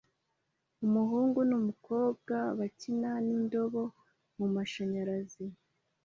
Umuhungu 0.85 1.39
numukobwa 1.49 2.35
bakina 2.57 3.11
nindobo 3.25 3.81
mumashanyarazi 4.37 5.45